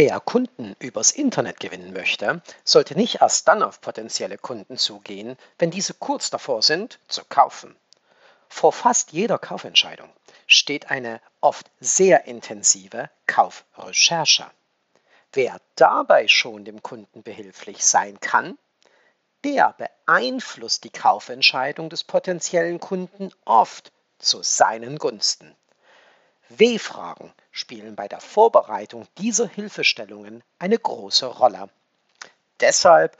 Wer 0.00 0.20
Kunden 0.20 0.76
übers 0.78 1.10
Internet 1.10 1.58
gewinnen 1.58 1.92
möchte, 1.92 2.40
sollte 2.62 2.94
nicht 2.94 3.20
erst 3.20 3.48
dann 3.48 3.64
auf 3.64 3.80
potenzielle 3.80 4.38
Kunden 4.38 4.76
zugehen, 4.76 5.36
wenn 5.58 5.72
diese 5.72 5.92
kurz 5.92 6.30
davor 6.30 6.62
sind, 6.62 7.00
zu 7.08 7.24
kaufen. 7.24 7.74
Vor 8.48 8.72
fast 8.72 9.10
jeder 9.10 9.40
Kaufentscheidung 9.40 10.08
steht 10.46 10.92
eine 10.92 11.20
oft 11.40 11.68
sehr 11.80 12.26
intensive 12.26 13.10
Kaufrecherche. 13.26 14.48
Wer 15.32 15.60
dabei 15.74 16.28
schon 16.28 16.64
dem 16.64 16.80
Kunden 16.80 17.24
behilflich 17.24 17.84
sein 17.84 18.20
kann, 18.20 18.56
der 19.42 19.74
beeinflusst 19.78 20.84
die 20.84 20.90
Kaufentscheidung 20.90 21.90
des 21.90 22.04
potenziellen 22.04 22.78
Kunden 22.78 23.32
oft 23.44 23.90
zu 24.20 24.44
seinen 24.44 24.98
Gunsten. 24.98 25.56
W-Fragen 26.48 27.32
spielen 27.50 27.96
bei 27.96 28.08
der 28.08 28.20
Vorbereitung 28.20 29.06
dieser 29.18 29.48
Hilfestellungen 29.48 30.42
eine 30.58 30.78
große 30.78 31.26
Rolle. 31.26 31.68
Deshalb 32.60 33.16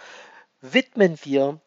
widmen 0.60 1.18
wir 1.22 1.60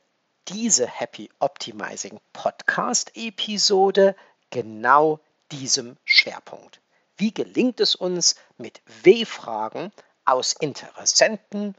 diese 0.47 0.87
Happy 0.87 1.29
Optimizing 1.39 2.19
Podcast 2.33 3.11
Episode 3.15 4.15
genau 4.49 5.19
diesem 5.51 5.97
Schwerpunkt. 6.03 6.81
Wie 7.17 7.33
gelingt 7.33 7.79
es 7.79 7.95
uns, 7.95 8.35
mit 8.57 8.81
W-Fragen 9.03 9.91
aus 10.25 10.53
Interessenten 10.53 11.75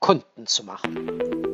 Kunden 0.00 0.46
zu 0.46 0.64
machen? 0.64 1.49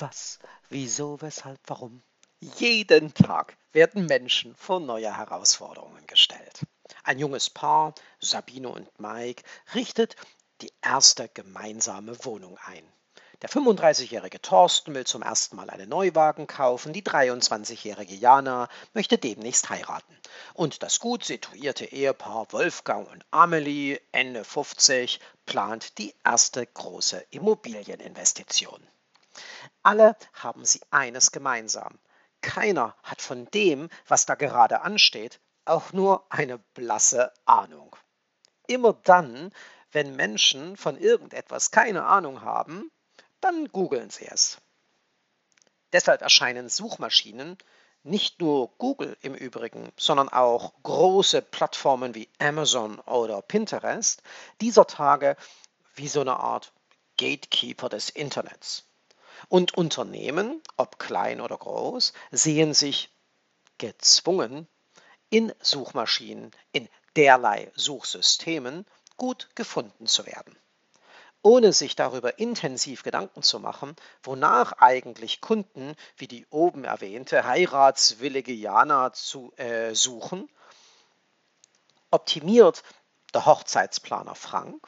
Was? 0.00 0.38
Wieso? 0.70 1.20
Weshalb? 1.20 1.60
Warum? 1.66 2.02
Jeden 2.40 3.12
Tag 3.12 3.58
werden 3.72 4.06
Menschen 4.06 4.54
vor 4.56 4.80
neue 4.80 5.14
Herausforderungen 5.14 6.06
gestellt. 6.06 6.62
Ein 7.04 7.18
junges 7.18 7.50
Paar, 7.50 7.94
Sabine 8.18 8.70
und 8.70 8.98
Mike, 8.98 9.42
richtet 9.74 10.16
die 10.62 10.72
erste 10.80 11.28
gemeinsame 11.28 12.24
Wohnung 12.24 12.56
ein. 12.64 12.82
Der 13.42 13.50
35-jährige 13.50 14.40
Thorsten 14.40 14.94
will 14.94 15.04
zum 15.04 15.20
ersten 15.20 15.56
Mal 15.56 15.68
einen 15.68 15.90
Neuwagen 15.90 16.46
kaufen, 16.46 16.94
die 16.94 17.02
23-jährige 17.02 18.14
Jana 18.14 18.68
möchte 18.94 19.18
demnächst 19.18 19.68
heiraten. 19.68 20.18
Und 20.54 20.82
das 20.82 20.98
gut 20.98 21.24
situierte 21.24 21.84
Ehepaar 21.84 22.50
Wolfgang 22.52 23.06
und 23.10 23.24
Amelie, 23.30 24.00
Ende 24.12 24.44
50, 24.44 25.20
plant 25.44 25.98
die 25.98 26.14
erste 26.24 26.66
große 26.66 27.18
Immobilieninvestition. 27.30 28.86
Alle 29.82 30.16
haben 30.34 30.64
sie 30.64 30.80
eines 30.90 31.32
gemeinsam. 31.32 31.98
Keiner 32.42 32.96
hat 33.02 33.20
von 33.20 33.46
dem, 33.46 33.88
was 34.06 34.26
da 34.26 34.34
gerade 34.34 34.82
ansteht, 34.82 35.40
auch 35.64 35.92
nur 35.92 36.24
eine 36.30 36.58
blasse 36.58 37.32
Ahnung. 37.44 37.94
Immer 38.66 38.94
dann, 39.04 39.52
wenn 39.92 40.16
Menschen 40.16 40.76
von 40.76 40.98
irgendetwas 40.98 41.70
keine 41.70 42.04
Ahnung 42.04 42.42
haben, 42.42 42.90
dann 43.40 43.68
googeln 43.68 44.10
sie 44.10 44.26
es. 44.26 44.58
Deshalb 45.92 46.22
erscheinen 46.22 46.68
Suchmaschinen, 46.68 47.58
nicht 48.02 48.40
nur 48.40 48.70
Google 48.78 49.16
im 49.20 49.34
Übrigen, 49.34 49.92
sondern 49.98 50.28
auch 50.28 50.72
große 50.82 51.42
Plattformen 51.42 52.14
wie 52.14 52.28
Amazon 52.38 52.98
oder 53.00 53.42
Pinterest 53.42 54.22
dieser 54.60 54.86
Tage 54.86 55.36
wie 55.94 56.08
so 56.08 56.20
eine 56.22 56.38
Art 56.38 56.72
Gatekeeper 57.18 57.88
des 57.88 58.08
Internets. 58.08 58.84
Und 59.48 59.76
Unternehmen, 59.76 60.62
ob 60.76 60.98
klein 60.98 61.40
oder 61.40 61.56
groß, 61.56 62.12
sehen 62.30 62.74
sich 62.74 63.10
gezwungen, 63.78 64.68
in 65.30 65.52
Suchmaschinen, 65.60 66.50
in 66.72 66.88
derlei 67.16 67.70
Suchsystemen 67.74 68.84
gut 69.16 69.48
gefunden 69.54 70.06
zu 70.06 70.26
werden. 70.26 70.56
Ohne 71.42 71.72
sich 71.72 71.96
darüber 71.96 72.38
intensiv 72.38 73.02
Gedanken 73.02 73.42
zu 73.42 73.60
machen, 73.60 73.96
wonach 74.22 74.72
eigentlich 74.72 75.40
Kunden 75.40 75.94
wie 76.16 76.26
die 76.28 76.46
oben 76.50 76.84
erwähnte 76.84 77.46
heiratswillige 77.46 78.52
Jana 78.52 79.12
zu 79.12 79.52
äh, 79.56 79.94
suchen, 79.94 80.50
optimiert 82.10 82.82
der 83.32 83.46
Hochzeitsplaner 83.46 84.34
Frank, 84.34 84.86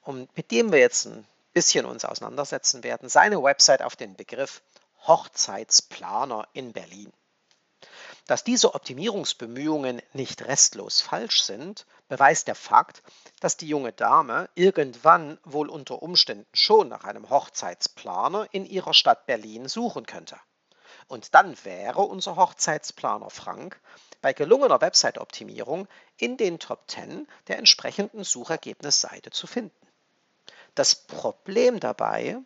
und 0.00 0.36
mit 0.36 0.50
dem 0.50 0.70
wir 0.70 0.80
jetzt 0.80 1.06
ein 1.06 1.26
bisschen 1.54 1.86
uns 1.86 2.04
auseinandersetzen 2.04 2.84
werden, 2.84 3.08
seine 3.08 3.42
Website 3.42 3.82
auf 3.82 3.96
den 3.96 4.16
Begriff 4.16 4.62
Hochzeitsplaner 5.06 6.48
in 6.52 6.72
Berlin. 6.72 7.12
Dass 8.26 8.42
diese 8.42 8.74
Optimierungsbemühungen 8.74 10.00
nicht 10.14 10.42
restlos 10.42 11.00
falsch 11.00 11.42
sind, 11.42 11.86
beweist 12.08 12.48
der 12.48 12.54
Fakt, 12.54 13.02
dass 13.40 13.56
die 13.56 13.68
junge 13.68 13.92
Dame 13.92 14.48
irgendwann 14.54 15.38
wohl 15.44 15.68
unter 15.68 16.02
Umständen 16.02 16.46
schon 16.54 16.88
nach 16.88 17.04
einem 17.04 17.28
Hochzeitsplaner 17.28 18.48
in 18.52 18.64
ihrer 18.64 18.94
Stadt 18.94 19.26
Berlin 19.26 19.68
suchen 19.68 20.06
könnte. 20.06 20.38
Und 21.06 21.34
dann 21.34 21.54
wäre 21.64 22.00
unser 22.00 22.36
Hochzeitsplaner 22.36 23.28
Frank 23.28 23.78
bei 24.22 24.32
gelungener 24.32 24.80
Website-Optimierung 24.80 25.86
in 26.16 26.38
den 26.38 26.58
Top 26.58 26.90
10 26.90 27.28
der 27.48 27.58
entsprechenden 27.58 28.24
Suchergebnisseite 28.24 29.30
zu 29.30 29.46
finden. 29.46 29.83
Das 30.74 30.94
Problem 30.94 31.78
dabei, 31.78 32.38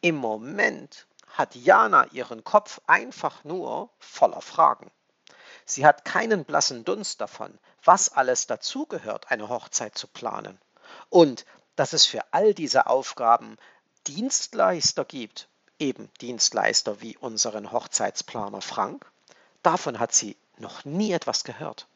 im 0.00 0.16
Moment 0.16 1.06
hat 1.28 1.54
Jana 1.54 2.06
ihren 2.12 2.44
Kopf 2.44 2.80
einfach 2.86 3.44
nur 3.44 3.90
voller 3.98 4.40
Fragen. 4.40 4.90
Sie 5.66 5.84
hat 5.84 6.04
keinen 6.04 6.44
blassen 6.44 6.84
Dunst 6.84 7.20
davon, 7.20 7.58
was 7.84 8.08
alles 8.08 8.46
dazugehört, 8.46 9.30
eine 9.30 9.48
Hochzeit 9.48 9.98
zu 9.98 10.06
planen. 10.06 10.58
Und 11.10 11.44
dass 11.74 11.92
es 11.92 12.06
für 12.06 12.22
all 12.32 12.54
diese 12.54 12.86
Aufgaben 12.86 13.58
Dienstleister 14.06 15.04
gibt, 15.04 15.48
eben 15.78 16.10
Dienstleister 16.20 17.00
wie 17.02 17.16
unseren 17.18 17.72
Hochzeitsplaner 17.72 18.62
Frank, 18.62 19.04
davon 19.62 19.98
hat 19.98 20.14
sie 20.14 20.36
noch 20.56 20.84
nie 20.84 21.12
etwas 21.12 21.44
gehört. 21.44 21.86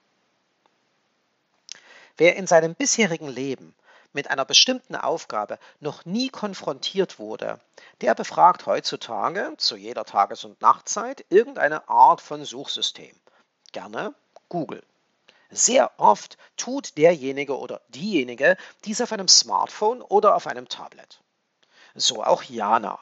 Wer 2.16 2.36
in 2.36 2.46
seinem 2.46 2.74
bisherigen 2.74 3.28
Leben 3.28 3.74
mit 4.12 4.30
einer 4.30 4.44
bestimmten 4.44 4.96
Aufgabe 4.96 5.58
noch 5.80 6.04
nie 6.04 6.28
konfrontiert 6.28 7.18
wurde, 7.18 7.60
der 8.00 8.14
befragt 8.14 8.66
heutzutage 8.66 9.54
zu 9.56 9.76
jeder 9.76 10.04
Tages- 10.04 10.44
und 10.44 10.60
Nachtzeit 10.60 11.24
irgendeine 11.28 11.88
Art 11.88 12.20
von 12.20 12.44
Suchsystem. 12.44 13.14
Gerne 13.72 14.14
Google. 14.48 14.82
Sehr 15.50 15.90
oft 15.98 16.38
tut 16.56 16.96
derjenige 16.96 17.58
oder 17.58 17.80
diejenige 17.88 18.56
dies 18.84 19.00
auf 19.00 19.12
einem 19.12 19.28
Smartphone 19.28 20.00
oder 20.02 20.36
auf 20.36 20.46
einem 20.46 20.68
Tablet. 20.68 21.20
So 21.94 22.22
auch 22.22 22.42
Jana, 22.44 23.00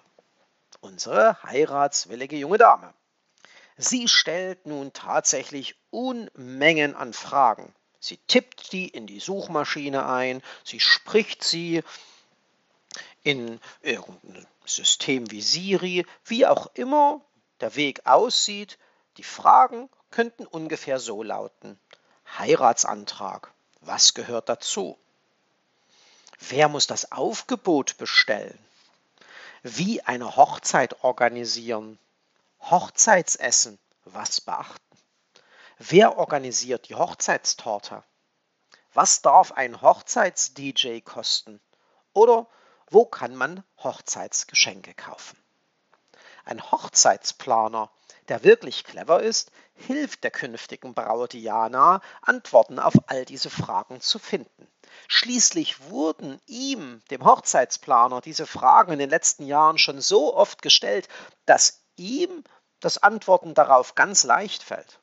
unsere 0.80 1.42
heiratswillige 1.42 2.36
junge 2.36 2.58
Dame. 2.58 2.94
Sie 3.76 4.08
stellt 4.08 4.66
nun 4.66 4.92
tatsächlich 4.92 5.76
Unmengen 5.90 6.96
an 6.96 7.12
Fragen 7.12 7.74
Sie 8.08 8.16
tippt 8.26 8.72
die 8.72 8.88
in 8.88 9.06
die 9.06 9.20
Suchmaschine 9.20 10.06
ein, 10.06 10.42
sie 10.64 10.80
spricht 10.80 11.44
sie 11.44 11.82
in 13.22 13.60
irgendein 13.82 14.46
System 14.64 15.30
wie 15.30 15.42
Siri, 15.42 16.06
wie 16.24 16.46
auch 16.46 16.68
immer 16.72 17.20
der 17.60 17.76
Weg 17.76 18.06
aussieht. 18.06 18.78
Die 19.18 19.24
Fragen 19.24 19.90
könnten 20.10 20.46
ungefähr 20.46 21.00
so 21.00 21.22
lauten. 21.22 21.78
Heiratsantrag, 22.38 23.52
was 23.82 24.14
gehört 24.14 24.48
dazu? 24.48 24.96
Wer 26.38 26.70
muss 26.70 26.86
das 26.86 27.12
Aufgebot 27.12 27.98
bestellen? 27.98 28.58
Wie 29.62 30.00
eine 30.00 30.34
Hochzeit 30.34 31.04
organisieren? 31.04 31.98
Hochzeitsessen, 32.62 33.78
was 34.06 34.40
beachten? 34.40 34.98
Wer 35.80 36.18
organisiert 36.18 36.88
die 36.88 36.96
Hochzeitstorte? 36.96 38.02
Was 38.94 39.22
darf 39.22 39.52
ein 39.52 39.80
Hochzeits-DJ 39.80 41.02
kosten? 41.02 41.60
Oder 42.12 42.48
wo 42.90 43.04
kann 43.04 43.36
man 43.36 43.62
Hochzeitsgeschenke 43.84 44.94
kaufen? 44.94 45.40
Ein 46.44 46.68
Hochzeitsplaner, 46.72 47.92
der 48.26 48.42
wirklich 48.42 48.82
clever 48.82 49.22
ist, 49.22 49.52
hilft 49.74 50.24
der 50.24 50.32
künftigen 50.32 50.94
Braut 50.94 51.32
Diana, 51.32 52.00
Antworten 52.22 52.80
auf 52.80 52.94
all 53.06 53.24
diese 53.24 53.48
Fragen 53.48 54.00
zu 54.00 54.18
finden. 54.18 54.66
Schließlich 55.06 55.90
wurden 55.90 56.40
ihm, 56.46 57.02
dem 57.12 57.24
Hochzeitsplaner, 57.24 58.20
diese 58.20 58.48
Fragen 58.48 58.94
in 58.94 58.98
den 58.98 59.10
letzten 59.10 59.46
Jahren 59.46 59.78
schon 59.78 60.00
so 60.00 60.34
oft 60.34 60.60
gestellt, 60.60 61.08
dass 61.46 61.84
ihm 61.94 62.42
das 62.80 62.98
Antworten 62.98 63.54
darauf 63.54 63.94
ganz 63.94 64.24
leicht 64.24 64.64
fällt. 64.64 64.98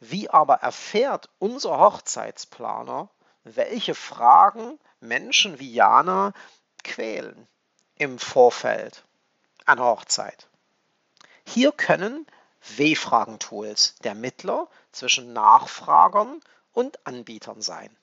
Wie 0.00 0.30
aber 0.30 0.56
erfährt 0.56 1.28
unser 1.38 1.78
Hochzeitsplaner, 1.78 3.08
welche 3.44 3.94
Fragen 3.94 4.78
Menschen 5.00 5.58
wie 5.58 5.72
Jana 5.72 6.32
quälen 6.84 7.48
im 7.96 8.18
Vorfeld 8.18 9.04
einer 9.66 9.84
Hochzeit. 9.84 10.48
Hier 11.44 11.72
können 11.72 12.26
W-Fragen-Tools 12.76 13.96
der 14.04 14.14
Mittler 14.14 14.68
zwischen 14.92 15.32
Nachfragern 15.32 16.40
und 16.72 17.06
Anbietern 17.06 17.62
sein. 17.62 17.96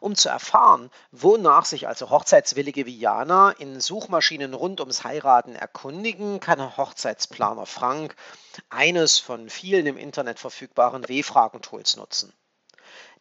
Um 0.00 0.16
zu 0.16 0.28
erfahren, 0.28 0.90
wonach 1.12 1.64
sich 1.64 1.86
also 1.86 2.10
Hochzeitswillige 2.10 2.86
wie 2.86 2.98
Jana 2.98 3.52
in 3.52 3.80
Suchmaschinen 3.80 4.54
rund 4.54 4.80
ums 4.80 5.04
Heiraten 5.04 5.54
erkundigen, 5.54 6.40
kann 6.40 6.76
Hochzeitsplaner 6.76 7.66
Frank 7.66 8.16
eines 8.68 9.20
von 9.20 9.48
vielen 9.48 9.86
im 9.86 9.96
Internet 9.96 10.40
verfügbaren 10.40 11.08
W-Fragen-Tools 11.08 11.96
nutzen. 11.96 12.32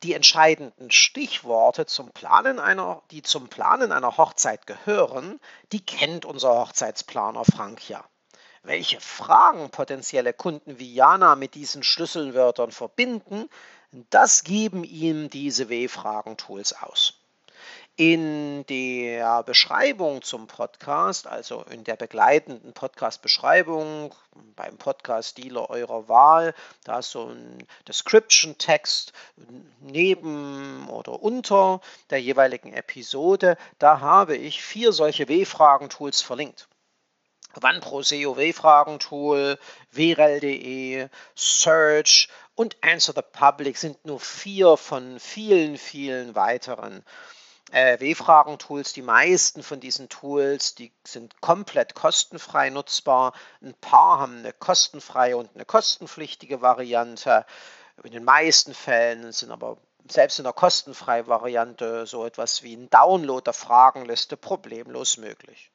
Die 0.03 0.13
entscheidenden 0.13 0.89
Stichworte 0.89 1.85
zum 1.85 2.11
Planen 2.11 2.59
einer, 2.59 3.03
die 3.11 3.21
zum 3.21 3.47
Planen 3.47 3.91
einer 3.91 4.17
Hochzeit 4.17 4.65
gehören, 4.65 5.39
die 5.71 5.85
kennt 5.85 6.25
unser 6.25 6.55
Hochzeitsplaner 6.55 7.45
Frank 7.45 7.87
ja. 7.87 8.03
Welche 8.63 9.01
Fragen 9.01 9.71
potenzielle 9.71 10.33
Kunden 10.33 10.77
wie 10.77 10.93
Jana 10.93 11.35
mit 11.35 11.55
diesen 11.55 11.81
Schlüsselwörtern 11.81 12.71
verbinden, 12.71 13.49
das 14.11 14.43
geben 14.43 14.83
ihm 14.83 15.31
diese 15.31 15.67
W-Fragen-Tools 15.67 16.73
aus. 16.81 17.15
In 17.95 18.63
der 18.67 19.43
Beschreibung 19.43 20.21
zum 20.21 20.45
Podcast, 20.47 21.25
also 21.25 21.63
in 21.71 21.83
der 21.83 21.95
begleitenden 21.95 22.73
Podcast-Beschreibung 22.73 24.13
beim 24.55 24.77
Podcast-Dealer 24.77 25.69
eurer 25.69 26.07
Wahl, 26.07 26.53
da 26.83 26.99
ist 26.99 27.11
so 27.11 27.29
ein 27.29 27.67
Description-Text 27.87 29.11
neben 29.81 30.87
oder 30.87 31.21
unter 31.21 31.81
der 32.11 32.21
jeweiligen 32.21 32.73
Episode. 32.73 33.57
Da 33.79 33.99
habe 33.99 34.37
ich 34.37 34.63
vier 34.63 34.93
solche 34.93 35.27
W-Fragen-Tools 35.27 36.21
verlinkt. 36.21 36.67
OneProseo 37.61 38.37
W-Fragen-Tool, 38.37 39.57
WREL.de, 39.91 41.09
Search 41.35 42.29
und 42.55 42.77
Answer 42.81 43.13
the 43.15 43.21
Public 43.21 43.77
sind 43.77 44.05
nur 44.05 44.19
vier 44.19 44.77
von 44.77 45.19
vielen, 45.19 45.77
vielen 45.77 46.35
weiteren 46.35 47.03
äh, 47.71 47.99
W-Fragen-Tools. 47.99 48.93
Die 48.93 49.01
meisten 49.01 49.63
von 49.63 49.79
diesen 49.79 50.09
Tools, 50.09 50.75
die 50.75 50.91
sind 51.05 51.41
komplett 51.41 51.95
kostenfrei 51.95 52.69
nutzbar. 52.69 53.33
Ein 53.61 53.73
paar 53.73 54.19
haben 54.19 54.39
eine 54.39 54.53
kostenfreie 54.53 55.37
und 55.37 55.49
eine 55.55 55.65
kostenpflichtige 55.65 56.61
Variante. 56.61 57.45
In 58.03 58.11
den 58.11 58.23
meisten 58.23 58.73
Fällen 58.73 59.31
sind 59.31 59.51
aber 59.51 59.77
selbst 60.09 60.39
in 60.39 60.43
der 60.43 60.53
kostenfreien 60.53 61.27
Variante 61.27 62.05
so 62.05 62.25
etwas 62.25 62.63
wie 62.63 62.75
ein 62.75 62.89
Download 62.89 63.43
der 63.43 63.53
Fragenliste 63.53 64.37
problemlos 64.37 65.17
möglich. 65.17 65.71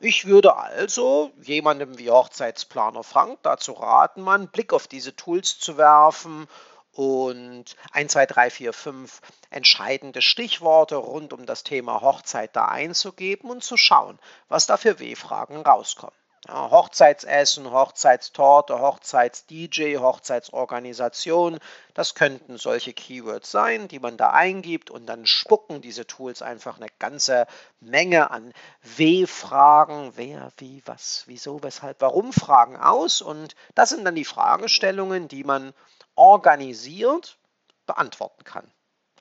Ich 0.00 0.26
würde 0.26 0.56
also 0.56 1.32
jemandem 1.40 1.98
wie 1.98 2.10
Hochzeitsplaner 2.10 3.04
Frank 3.04 3.38
dazu 3.42 3.72
raten, 3.72 4.22
mal 4.22 4.34
einen 4.34 4.48
Blick 4.48 4.72
auf 4.72 4.88
diese 4.88 5.14
Tools 5.14 5.58
zu 5.58 5.76
werfen 5.76 6.48
und 6.92 7.76
1, 7.92 8.12
2, 8.12 8.26
3, 8.26 8.50
4, 8.50 8.72
5 8.72 9.20
entscheidende 9.50 10.20
Stichworte 10.20 10.96
rund 10.96 11.32
um 11.32 11.46
das 11.46 11.62
Thema 11.62 12.00
Hochzeit 12.00 12.54
da 12.56 12.66
einzugeben 12.66 13.50
und 13.50 13.62
zu 13.62 13.76
schauen, 13.76 14.18
was 14.48 14.66
da 14.66 14.76
für 14.76 14.98
W-Fragen 14.98 15.62
rauskommen. 15.62 16.14
Ja, 16.46 16.70
Hochzeitsessen, 16.70 17.70
Hochzeitstorte, 17.70 18.78
Hochzeits-DJ, 18.78 19.96
Hochzeitsorganisation, 19.96 21.58
das 21.94 22.14
könnten 22.14 22.58
solche 22.58 22.92
Keywords 22.92 23.50
sein, 23.50 23.88
die 23.88 23.98
man 23.98 24.18
da 24.18 24.30
eingibt 24.30 24.90
und 24.90 25.06
dann 25.06 25.24
spucken 25.24 25.80
diese 25.80 26.06
Tools 26.06 26.42
einfach 26.42 26.76
eine 26.76 26.88
ganze 26.98 27.46
Menge 27.80 28.30
an 28.30 28.52
W-Fragen, 28.82 30.12
wer, 30.16 30.52
wie, 30.58 30.82
was, 30.84 31.24
wieso, 31.26 31.62
weshalb, 31.62 32.02
warum 32.02 32.30
Fragen 32.30 32.76
aus 32.76 33.22
und 33.22 33.56
das 33.74 33.88
sind 33.88 34.04
dann 34.04 34.14
die 34.14 34.26
Fragestellungen, 34.26 35.28
die 35.28 35.44
man 35.44 35.72
organisiert 36.14 37.38
beantworten 37.86 38.44
kann. 38.44 38.70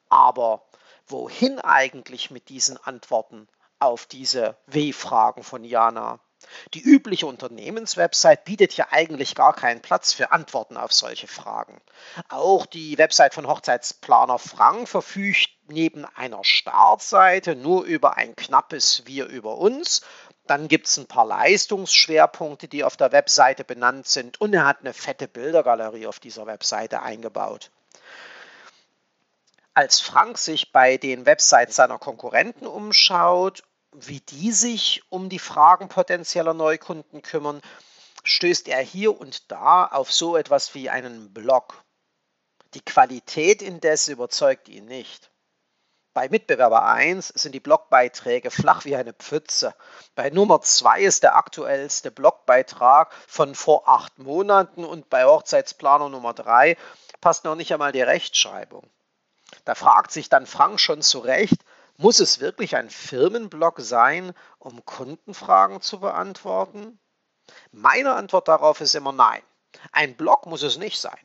Aber 0.10 0.66
wohin 1.08 1.60
eigentlich 1.60 2.31
mit 2.31 2.50
diesen 2.50 2.75
Antworten 2.78 3.48
auf 3.80 4.08
diese 4.08 4.58
W-Fragen 4.68 5.44
von 5.44 5.64
Jana? 5.64 6.20
Die 6.74 6.81
übliche 6.81 7.28
Unternehmenswebsite 7.28 8.42
bietet 8.45 8.74
ja 8.74 8.88
eigentlich 8.92 9.36
gar 9.36 9.54
keinen 9.54 9.81
Platz 9.81 10.13
für 10.13 10.31
Antworten 10.31 10.78
auf 10.78 10.94
solche 10.94 11.28
Fragen. 11.28 11.80
Auch 12.30 12.66
die 12.66 12.98
Website 12.98 13.34
von 13.34 13.48
Hochzeitsplaner 13.48 14.40
Frank 14.40 14.88
verfügt 14.88 15.50
neben 15.68 16.06
einer 16.16 16.44
Startseite 16.44 17.56
nur 17.56 17.84
über 17.84 18.18
ein 18.18 18.36
knappes 18.36 19.04
Wir 19.06 19.28
über 19.28 19.57
uns. 19.57 20.01
Dann 20.45 20.68
gibt 20.68 20.88
es 20.88 20.98
ein 20.98 21.07
paar 21.07 21.25
Leistungsschwerpunkte, 21.25 22.68
die 22.68 22.84
auf 22.84 22.98
der 22.98 23.12
Webseite 23.12 23.63
benannt 23.63 24.07
sind 24.07 24.42
und 24.42 24.54
er 24.54 24.66
hat 24.66 24.81
eine 24.81 24.94
fette 24.94 25.28
Bildergalerie 25.28 26.07
auf 26.07 26.19
dieser 26.19 26.46
Webseite 26.46 27.01
eingebaut. 27.01 27.72
Als 29.74 30.01
Frank 30.01 30.38
sich 30.38 30.72
bei 30.72 30.98
den 30.98 31.25
Websites 31.25 31.75
seiner 31.75 31.98
Konkurrenten 31.98 32.68
umschaut 32.68 33.63
wie 33.94 34.19
die 34.19 34.51
sich 34.51 35.04
um 35.10 35.30
die 35.30 35.40
Fragen 35.40 35.88
potenzieller 35.88 36.54
Neukunden 36.54 37.22
kümmern, 37.22 37.62
stößt 38.24 38.68
er 38.68 38.81
hier 38.81 39.19
und 39.19 39.51
da 39.51 39.86
auf 39.86 40.12
so 40.12 40.38
etwas 40.38 40.74
wie 40.75 40.90
einen 40.90 41.34
Blog. 41.34 41.84
Die 42.74 42.81
Qualität 42.81 43.62
indes 43.62 44.07
überzeugt 44.07 44.69
ihn 44.69 44.86
nicht. 44.86 45.30
Bei 46.13 46.30
Mitbewerber 46.30 46.86
1 46.86 47.30
sind 47.30 47.54
die 47.54 47.60
Blogbeiträge 47.60 48.51
flach 48.51 48.86
wie 48.86 48.95
eine 48.95 49.13
Pfütze. 49.13 49.74
Bei 50.13 50.30
Nummer 50.30 50.62
2 50.62 51.01
ist 51.01 51.24
der 51.24 51.36
aktuellste 51.36 52.12
Blogbeitrag 52.12 53.12
von 53.28 53.56
vor 53.56 53.89
acht 53.89 54.19
Monaten 54.19 54.86
und 54.86 55.10
bei 55.10 55.25
Hochzeitsplaner 55.25 56.10
Nummer 56.10 56.34
3 56.34 56.78
passt 57.19 57.46
noch 57.46 57.56
nicht 57.56 57.74
einmal 57.74 57.92
die 57.92 58.01
Rechtschreibung. 58.04 58.84
Da 59.66 59.74
fragt 59.74 60.12
sich 60.12 60.30
dann 60.30 60.46
Frank 60.46 60.80
schon 60.80 61.01
zu 61.01 61.19
Recht, 61.19 61.63
muss 61.98 62.19
es 62.19 62.40
wirklich 62.40 62.75
ein 62.75 62.90
Firmenblog 62.90 63.80
sein, 63.80 64.34
um 64.60 64.84
Kundenfragen 64.86 65.81
zu 65.81 66.00
beantworten? 66.00 67.00
Meine 67.72 68.13
Antwort 68.13 68.48
darauf 68.48 68.81
ist 68.81 68.95
immer 68.95 69.12
nein. 69.12 69.42
Ein 69.92 70.16
Blog 70.16 70.45
muss 70.45 70.63
es 70.63 70.78
nicht 70.78 71.00
sein. 71.00 71.19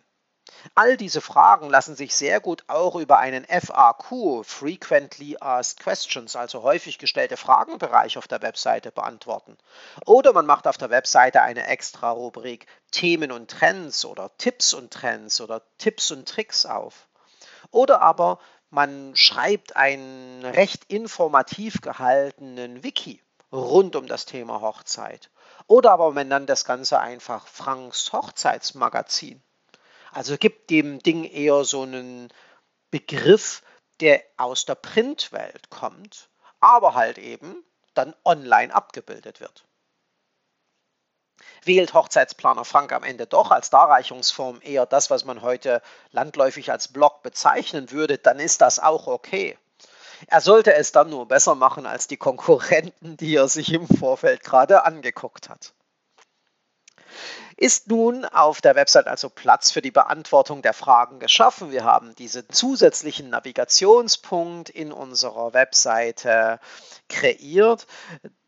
All 0.75 0.97
diese 0.97 1.21
Fragen 1.21 1.69
lassen 1.69 1.95
sich 1.95 2.15
sehr 2.17 2.41
gut 2.41 2.65
auch 2.69 2.97
über 2.97 3.19
einen 3.19 3.45
FAQ, 3.45 4.45
Frequently 4.45 5.37
Asked 5.41 5.81
Questions, 5.81 6.37
also 6.37 6.63
häufig 6.63 6.99
gestellte 6.99 7.37
Fragenbereich 7.37 8.19
auf 8.19 8.27
der 8.27 8.43
Webseite 8.43 8.91
beantworten. 8.91 9.57
Oder 10.07 10.33
man 10.33 10.47
macht 10.47 10.67
auf 10.67 10.79
der 10.79 10.91
Webseite 10.91 11.43
eine 11.43 11.67
extra 11.67 12.11
Rubrik 12.11 12.67
Themen 12.91 13.31
und 13.31 13.51
Trends 13.51 14.05
oder 14.05 14.31
Tipps 14.39 14.73
und 14.73 14.93
Trends 14.93 15.41
oder 15.41 15.63
Tipps 15.77 16.11
und 16.11 16.27
Tricks 16.27 16.65
auf. 16.67 17.09
Oder 17.71 18.01
aber 18.01 18.39
man 18.71 19.17
schreibt 19.17 19.77
einen 19.77 20.45
recht 20.45 20.85
informativ 20.85 21.81
gehaltenen 21.81 22.83
Wiki 22.83 23.23
rund 23.53 23.97
um 23.97 24.07
das 24.07 24.27
Thema 24.27 24.61
Hochzeit. 24.61 25.31
Oder 25.67 25.93
aber 25.93 26.13
man 26.13 26.29
nennt 26.29 26.49
das 26.49 26.65
Ganze 26.65 26.99
einfach 27.01 27.47
Franks 27.47 28.13
Hochzeitsmagazin. 28.13 29.43
Also 30.13 30.37
gibt 30.37 30.71
dem 30.71 30.99
Ding 31.01 31.25
eher 31.25 31.65
so 31.65 31.83
einen 31.83 32.33
Begriff, 32.91 33.63
der 34.01 34.23
aus 34.37 34.65
der 34.65 34.75
Printwelt 34.75 35.71
kommt, 35.71 36.29
aber 36.61 36.95
halt 36.95 37.19
eben 37.19 37.65
dann 37.95 38.15
online 38.25 38.75
abgebildet 38.75 39.41
wird. 39.41 39.68
Wählt 41.65 41.95
Hochzeitsplaner 41.95 42.65
Frank 42.65 42.93
am 42.93 43.05
Ende 43.05 43.27
doch 43.27 43.51
als 43.51 43.71
Darreichungsform 43.71 44.61
eher 44.63 44.87
das, 44.87 45.11
was 45.11 45.25
man 45.25 45.43
heute 45.43 45.83
landläufig 46.13 46.71
als 46.71 46.89
Blog 46.89 47.23
bezeichnen 47.23 47.91
würde, 47.91 48.19
dann 48.19 48.39
ist 48.39 48.61
das 48.61 48.79
auch 48.79 49.07
okay. 49.07 49.59
Er 50.27 50.41
sollte 50.41 50.75
es 50.75 50.93
dann 50.93 51.11
nur 51.11 51.29
besser 51.29 51.55
machen 51.55 51.87
als 51.87 52.09
die 52.09 52.17
Konkurrenten, 52.17 53.17
die 53.17 53.37
er 53.37 53.49
sich 53.49 53.73
im 53.73 53.87
Vorfeld 53.87 54.43
gerade 54.43 54.85
angeguckt 54.85 55.49
hat. 55.49 55.73
Ist 57.57 57.89
nun 57.89 58.25
auf 58.25 58.61
der 58.61 58.77
Website 58.77 59.09
also 59.09 59.29
Platz 59.29 59.73
für 59.73 59.83
die 59.83 59.91
Beantwortung 59.91 60.63
der 60.63 60.73
Fragen 60.73 61.19
geschaffen? 61.19 61.73
Wir 61.73 61.83
haben 61.83 62.15
diesen 62.15 62.49
zusätzlichen 62.51 63.31
Navigationspunkt 63.31 64.71
in 64.71 64.93
unserer 64.93 65.55
Webseite 65.55 66.61
kreiert 67.09 67.87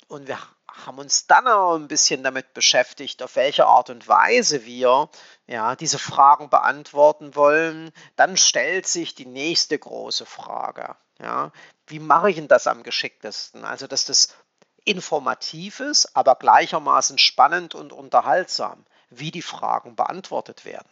und 0.06 0.28
wir 0.28 0.38
haben 0.86 0.98
uns 0.98 1.26
dann 1.26 1.46
auch 1.46 1.74
ein 1.74 1.88
bisschen 1.88 2.22
damit 2.22 2.54
beschäftigt, 2.54 3.22
auf 3.22 3.36
welche 3.36 3.66
Art 3.66 3.90
und 3.90 4.08
Weise 4.08 4.64
wir 4.64 5.08
ja, 5.46 5.76
diese 5.76 5.98
Fragen 5.98 6.48
beantworten 6.50 7.34
wollen. 7.34 7.92
Dann 8.16 8.36
stellt 8.36 8.86
sich 8.86 9.14
die 9.14 9.26
nächste 9.26 9.78
große 9.78 10.26
Frage. 10.26 10.96
Ja, 11.18 11.52
wie 11.86 11.98
mache 11.98 12.30
ich 12.30 12.36
denn 12.36 12.48
das 12.48 12.66
am 12.66 12.82
geschicktesten? 12.82 13.64
Also, 13.64 13.86
dass 13.86 14.04
das 14.04 14.34
informativ 14.84 15.80
ist, 15.80 16.16
aber 16.16 16.36
gleichermaßen 16.36 17.18
spannend 17.18 17.74
und 17.74 17.92
unterhaltsam, 17.92 18.84
wie 19.10 19.30
die 19.30 19.42
Fragen 19.42 19.96
beantwortet 19.96 20.64
werden. 20.64 20.88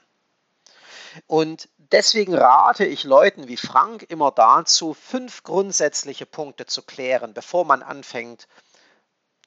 Und 1.27 1.69
deswegen 1.79 2.35
rate 2.35 2.85
ich 2.85 3.05
Leuten 3.05 3.49
wie 3.49 3.57
Frank 3.57 4.05
immer 4.09 4.31
dazu, 4.31 4.95
fünf 4.95 5.43
grundsätzliche 5.43 6.27
Punkte 6.27 6.67
zu 6.67 6.83
klären, 6.83 7.33
bevor 7.33 7.65
man 7.65 7.83
anfängt 7.83 8.47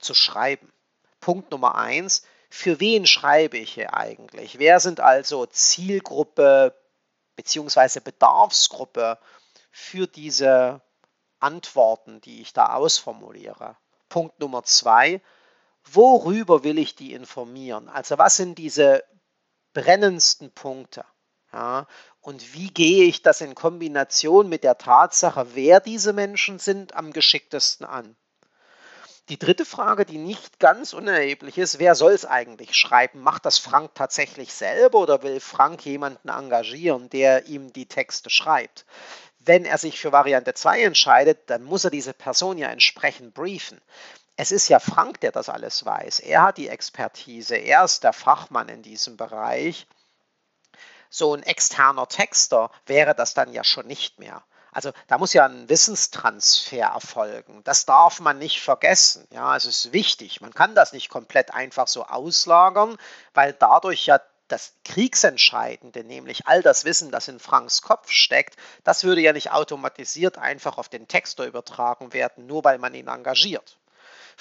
zu 0.02 0.14
schreiben. 0.14 0.72
Punkt 1.20 1.52
Nummer 1.52 1.76
eins, 1.76 2.24
für 2.50 2.80
wen 2.80 3.06
schreibe 3.08 3.58
ich 3.58 3.74
hier 3.74 3.94
eigentlich? 3.94 4.60
Wer 4.60 4.80
sind 4.80 5.00
also 5.00 5.46
Zielgruppe 5.46 6.76
bzw. 7.36 8.02
Bedarfsgruppe 8.02 9.18
für 9.72 10.08
diese 10.08 10.82
Antworten, 11.40 12.20
die 12.22 12.42
ich 12.42 12.54
da 12.54 12.74
ausformuliere? 12.74 13.78
Punkt 14.10 14.40
Nummer 14.40 14.64
zwei, 14.64 15.22
worüber 15.86 16.64
will 16.64 16.78
ich 16.78 16.96
die 16.96 17.14
informieren? 17.14 17.88
Also 17.88 18.18
was 18.18 18.36
sind 18.36 18.58
diese 18.58 19.04
brennendsten 19.74 20.52
Punkte? 20.52 21.06
Ja, 21.54 21.88
und 22.22 22.54
wie 22.54 22.70
gehe 22.70 23.04
ich 23.06 23.24
das 23.24 23.42
in 23.42 23.56
Kombination 23.56 24.48
mit 24.48 24.64
der 24.64 24.78
Tatsache, 24.78 25.54
wer 25.54 25.80
diese 25.82 26.14
Menschen 26.14 26.60
sind, 26.60 26.96
am 26.96 27.12
geschicktesten 27.12 27.86
an? 27.86 28.16
Die 29.32 29.40
dritte 29.40 29.64
Frage, 29.64 30.04
die 30.04 30.18
nicht 30.18 30.60
ganz 30.60 30.92
unerheblich 30.92 31.58
ist, 31.58 31.80
wer 31.80 31.96
soll 31.96 32.12
es 32.12 32.26
eigentlich 32.26 32.76
schreiben? 32.76 33.22
Macht 33.22 33.46
das 33.46 33.60
Frank 33.60 33.96
tatsächlich 33.96 34.54
selber 34.54 35.00
oder 35.00 35.24
will 35.24 35.40
Frank 35.40 35.86
jemanden 35.86 36.28
engagieren, 36.28 37.10
der 37.10 37.46
ihm 37.46 37.72
die 37.72 37.86
Texte 37.86 38.30
schreibt? 38.30 38.86
Wenn 39.40 39.64
er 39.64 39.78
sich 39.78 40.02
für 40.02 40.12
Variante 40.12 40.54
2 40.54 40.84
entscheidet, 40.84 41.50
dann 41.50 41.64
muss 41.64 41.86
er 41.86 41.92
diese 41.92 42.12
Person 42.12 42.58
ja 42.58 42.68
entsprechend 42.72 43.34
briefen. 43.34 43.80
Es 44.36 44.52
ist 44.52 44.68
ja 44.68 44.82
Frank, 44.82 45.22
der 45.22 45.32
das 45.32 45.48
alles 45.48 45.86
weiß. 45.86 46.20
Er 46.20 46.42
hat 46.42 46.58
die 46.58 46.68
Expertise, 46.68 47.56
er 47.56 47.86
ist 47.86 48.04
der 48.04 48.12
Fachmann 48.12 48.68
in 48.68 48.82
diesem 48.82 49.16
Bereich. 49.16 49.88
So 51.10 51.34
ein 51.34 51.44
externer 51.44 52.10
Texter 52.10 52.70
wäre 52.86 53.16
das 53.16 53.34
dann 53.34 53.54
ja 53.54 53.64
schon 53.64 53.88
nicht 53.88 54.20
mehr. 54.20 54.44
Also 54.72 54.92
da 55.08 55.18
muss 55.18 55.34
ja 55.34 55.46
ein 55.46 55.68
Wissenstransfer 55.68 56.86
erfolgen. 56.94 57.62
Das 57.64 57.86
darf 57.86 58.20
man 58.20 58.38
nicht 58.38 58.62
vergessen. 58.62 59.28
Ja, 59.32 59.56
es 59.56 59.66
ist 59.66 59.92
wichtig. 59.92 60.42
Man 60.42 60.54
kann 60.54 60.76
das 60.76 60.94
nicht 60.94 61.10
komplett 61.10 61.54
einfach 61.54 61.88
so 61.88 62.06
auslagern, 62.06 62.98
weil 63.34 63.54
dadurch 63.54 64.06
ja 64.06 64.20
das 64.48 64.74
Kriegsentscheidende, 64.84 66.04
nämlich 66.04 66.48
all 66.48 66.62
das 66.62 66.84
Wissen, 66.84 67.12
das 67.12 67.28
in 67.28 67.40
Franks 67.40 67.82
Kopf 67.82 68.12
steckt, 68.12 68.56
das 68.84 69.04
würde 69.04 69.22
ja 69.22 69.34
nicht 69.34 69.52
automatisiert 69.52 70.38
einfach 70.38 70.78
auf 70.78 70.90
den 70.90 71.08
Texter 71.08 71.46
übertragen 71.46 72.14
werden, 72.14 72.48
nur 72.48 72.64
weil 72.64 72.78
man 72.78 72.94
ihn 72.94 73.08
engagiert. 73.08 73.78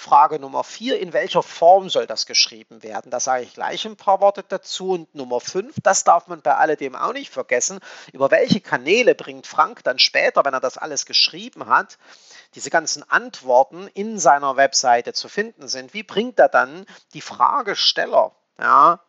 Frage 0.01 0.39
Nummer 0.39 0.63
vier, 0.63 0.99
in 0.99 1.13
welcher 1.13 1.43
Form 1.43 1.87
soll 1.87 2.07
das 2.07 2.25
geschrieben 2.25 2.81
werden? 2.81 3.11
Da 3.11 3.19
sage 3.19 3.43
ich 3.43 3.53
gleich 3.53 3.85
ein 3.85 3.95
paar 3.95 4.19
Worte 4.19 4.43
dazu. 4.43 4.93
Und 4.93 5.13
Nummer 5.13 5.39
fünf, 5.39 5.75
das 5.83 6.03
darf 6.03 6.27
man 6.27 6.41
bei 6.41 6.55
alledem 6.55 6.95
auch 6.95 7.13
nicht 7.13 7.29
vergessen. 7.29 7.79
Über 8.11 8.31
welche 8.31 8.61
Kanäle 8.61 9.13
bringt 9.13 9.45
Frank 9.45 9.83
dann 9.83 9.99
später, 9.99 10.43
wenn 10.43 10.55
er 10.55 10.59
das 10.59 10.79
alles 10.79 11.05
geschrieben 11.05 11.67
hat, 11.67 11.99
diese 12.55 12.71
ganzen 12.71 13.07
Antworten 13.11 13.87
in 13.93 14.17
seiner 14.17 14.57
Webseite 14.57 15.13
zu 15.13 15.29
finden 15.29 15.67
sind? 15.67 15.93
Wie 15.93 16.03
bringt 16.03 16.39
er 16.39 16.49
dann 16.49 16.87
die 17.13 17.21
Fragesteller 17.21 18.31
ja, 18.59 18.99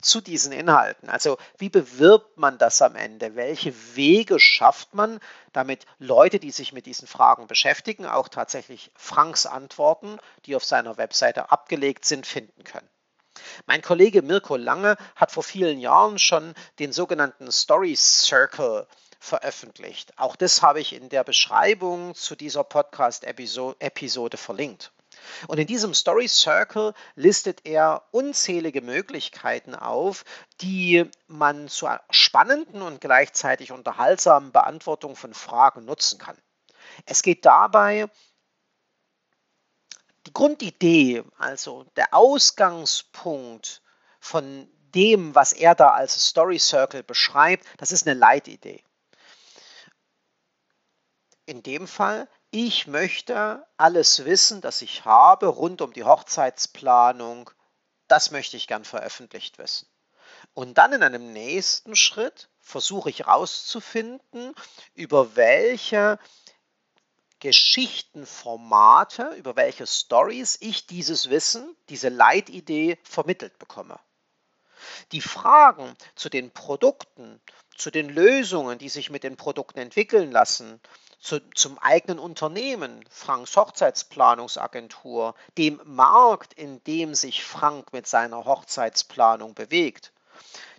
zu 0.00 0.20
diesen 0.20 0.52
Inhalten. 0.52 1.08
Also 1.08 1.38
wie 1.58 1.68
bewirbt 1.68 2.38
man 2.38 2.58
das 2.58 2.82
am 2.82 2.94
Ende? 2.94 3.34
Welche 3.34 3.74
Wege 3.94 4.38
schafft 4.38 4.94
man, 4.94 5.20
damit 5.52 5.86
Leute, 5.98 6.38
die 6.38 6.50
sich 6.50 6.72
mit 6.72 6.86
diesen 6.86 7.08
Fragen 7.08 7.46
beschäftigen, 7.46 8.06
auch 8.06 8.28
tatsächlich 8.28 8.90
Franks 8.96 9.46
Antworten, 9.46 10.18
die 10.46 10.54
auf 10.54 10.64
seiner 10.64 10.96
Webseite 10.96 11.50
abgelegt 11.50 12.04
sind, 12.04 12.26
finden 12.26 12.64
können? 12.64 12.88
Mein 13.66 13.82
Kollege 13.82 14.22
Mirko 14.22 14.56
Lange 14.56 14.96
hat 15.16 15.32
vor 15.32 15.42
vielen 15.42 15.78
Jahren 15.80 16.18
schon 16.18 16.54
den 16.78 16.92
sogenannten 16.92 17.50
Story 17.50 17.96
Circle 17.96 18.86
veröffentlicht. 19.20 20.16
Auch 20.16 20.36
das 20.36 20.62
habe 20.62 20.80
ich 20.80 20.92
in 20.92 21.08
der 21.08 21.24
Beschreibung 21.24 22.14
zu 22.14 22.36
dieser 22.36 22.64
Podcast-Episode 22.64 24.36
verlinkt. 24.36 24.92
Und 25.46 25.58
in 25.58 25.66
diesem 25.66 25.94
Story 25.94 26.28
Circle 26.28 26.94
listet 27.14 27.64
er 27.64 28.04
unzählige 28.10 28.82
Möglichkeiten 28.82 29.74
auf, 29.74 30.24
die 30.60 31.10
man 31.26 31.68
zur 31.68 32.00
spannenden 32.10 32.82
und 32.82 33.00
gleichzeitig 33.00 33.72
unterhaltsamen 33.72 34.52
Beantwortung 34.52 35.16
von 35.16 35.34
Fragen 35.34 35.84
nutzen 35.84 36.18
kann. 36.18 36.36
Es 37.06 37.22
geht 37.22 37.44
dabei 37.44 38.08
die 40.26 40.32
Grundidee, 40.32 41.24
also 41.38 41.84
der 41.96 42.12
Ausgangspunkt 42.12 43.82
von 44.20 44.68
dem, 44.94 45.34
was 45.34 45.52
er 45.52 45.74
da 45.74 45.92
als 45.92 46.28
Story 46.28 46.58
Circle 46.58 47.02
beschreibt, 47.02 47.66
das 47.78 47.92
ist 47.92 48.06
eine 48.06 48.18
Leitidee. 48.18 48.82
In 51.46 51.62
dem 51.62 51.86
Fall 51.86 52.28
ich 52.50 52.86
möchte 52.86 53.66
alles 53.76 54.24
wissen, 54.24 54.60
das 54.60 54.82
ich 54.82 55.04
habe 55.04 55.46
rund 55.46 55.82
um 55.82 55.92
die 55.92 56.04
Hochzeitsplanung, 56.04 57.50
das 58.06 58.30
möchte 58.30 58.56
ich 58.56 58.66
gern 58.66 58.84
veröffentlicht 58.84 59.58
wissen. 59.58 59.86
Und 60.54 60.78
dann 60.78 60.92
in 60.92 61.02
einem 61.02 61.32
nächsten 61.32 61.94
Schritt 61.94 62.48
versuche 62.60 63.10
ich 63.10 63.20
herauszufinden, 63.20 64.54
über 64.94 65.36
welche 65.36 66.18
Geschichtenformate, 67.40 69.34
über 69.36 69.56
welche 69.56 69.86
Stories 69.86 70.56
ich 70.60 70.86
dieses 70.86 71.30
Wissen, 71.30 71.76
diese 71.88 72.08
Leitidee 72.08 72.98
vermittelt 73.04 73.58
bekomme. 73.58 74.00
Die 75.12 75.20
Fragen 75.20 75.96
zu 76.14 76.28
den 76.28 76.50
Produkten, 76.50 77.40
zu 77.76 77.90
den 77.90 78.08
Lösungen, 78.08 78.78
die 78.78 78.88
sich 78.88 79.10
mit 79.10 79.22
den 79.22 79.36
Produkten 79.36 79.78
entwickeln 79.78 80.32
lassen, 80.32 80.80
zu, 81.20 81.40
zum 81.50 81.78
eigenen 81.78 82.18
Unternehmen, 82.18 83.04
Franks 83.10 83.56
Hochzeitsplanungsagentur, 83.56 85.34
dem 85.56 85.80
Markt, 85.84 86.52
in 86.54 86.82
dem 86.84 87.14
sich 87.14 87.44
Frank 87.44 87.92
mit 87.92 88.06
seiner 88.06 88.44
Hochzeitsplanung 88.44 89.54
bewegt. 89.54 90.12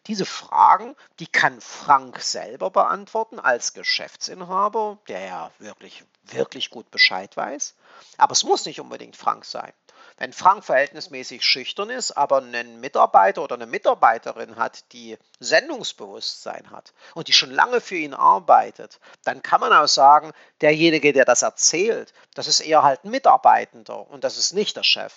Diese 0.07 0.25
Fragen, 0.25 0.95
die 1.19 1.27
kann 1.27 1.61
Frank 1.61 2.19
selber 2.21 2.71
beantworten 2.71 3.39
als 3.39 3.73
Geschäftsinhaber, 3.73 4.97
der 5.07 5.25
ja 5.25 5.51
wirklich, 5.59 6.03
wirklich 6.23 6.69
gut 6.69 6.89
Bescheid 6.89 7.35
weiß. 7.35 7.75
Aber 8.17 8.31
es 8.31 8.43
muss 8.43 8.65
nicht 8.65 8.79
unbedingt 8.79 9.17
Frank 9.17 9.45
sein. 9.45 9.73
Wenn 10.19 10.33
Frank 10.33 10.65
verhältnismäßig 10.65 11.45
schüchtern 11.45 11.89
ist, 11.89 12.11
aber 12.11 12.39
einen 12.39 12.81
Mitarbeiter 12.81 13.41
oder 13.41 13.55
eine 13.55 13.65
Mitarbeiterin 13.65 14.57
hat, 14.57 14.91
die 14.91 15.17
Sendungsbewusstsein 15.39 16.71
hat 16.71 16.93
und 17.13 17.29
die 17.29 17.33
schon 17.33 17.51
lange 17.51 17.79
für 17.79 17.95
ihn 17.95 18.13
arbeitet, 18.13 18.99
dann 19.23 19.41
kann 19.41 19.61
man 19.61 19.71
auch 19.71 19.87
sagen, 19.87 20.33
derjenige, 20.59 21.13
der 21.13 21.23
das 21.23 21.41
erzählt, 21.41 22.13
das 22.35 22.47
ist 22.47 22.59
eher 22.59 22.83
halt 22.83 23.05
ein 23.05 23.11
Mitarbeitender 23.11 24.09
und 24.09 24.25
das 24.25 24.37
ist 24.37 24.51
nicht 24.51 24.75
der 24.75 24.83
Chef. 24.83 25.13